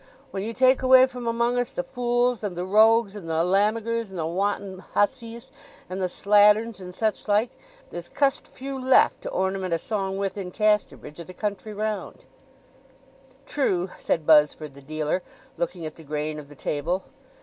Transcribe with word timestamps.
"When 0.31 0.41
you 0.41 0.51
take 0.51 0.81
away 0.81 1.05
from 1.05 1.27
among 1.27 1.59
us 1.59 1.71
the 1.73 1.83
fools 1.83 2.43
and 2.43 2.55
the 2.55 2.65
rogues, 2.65 3.15
and 3.15 3.29
the 3.29 3.43
lammigers, 3.43 4.09
and 4.09 4.17
the 4.17 4.25
wanton 4.25 4.79
hussies, 4.79 5.51
and 5.91 6.01
the 6.01 6.09
slatterns, 6.09 6.79
and 6.79 6.95
such 6.95 7.27
like, 7.27 7.51
there's 7.91 8.09
cust 8.09 8.47
few 8.47 8.81
left 8.81 9.21
to 9.21 9.29
ornament 9.29 9.75
a 9.75 9.77
song 9.77 10.17
with 10.17 10.39
in 10.39 10.49
Casterbridge, 10.49 11.19
or 11.19 11.25
the 11.25 11.35
country 11.35 11.71
round." 11.71 12.25
"True," 13.45 13.91
said 13.99 14.25
Buzzford, 14.25 14.73
the 14.73 14.81
dealer, 14.81 15.21
looking 15.55 15.85
at 15.85 15.93
the 15.97 16.03
grain 16.03 16.39
of 16.39 16.49
the 16.49 16.55
table. 16.55 17.03